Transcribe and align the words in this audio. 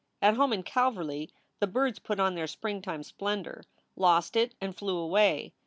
At 0.19 0.33
home 0.33 0.51
in 0.51 0.63
Calverly 0.63 1.29
the 1.59 1.67
birds 1.67 1.99
put 1.99 2.19
on 2.19 2.33
their 2.33 2.47
springtime 2.47 3.03
splendor, 3.03 3.61
lost 3.95 4.35
it, 4.35 4.55
and 4.59 4.75
flew 4.75 4.97
away. 4.97 5.53